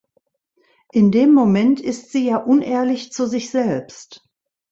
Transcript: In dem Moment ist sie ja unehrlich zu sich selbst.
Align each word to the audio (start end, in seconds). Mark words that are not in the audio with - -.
In 0.93 1.11
dem 1.11 1.31
Moment 1.31 1.79
ist 1.79 2.11
sie 2.11 2.25
ja 2.27 2.37
unehrlich 2.37 3.11
zu 3.11 3.27
sich 3.27 3.51
selbst. 3.51 4.27